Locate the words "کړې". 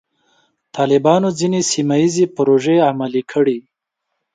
3.31-3.59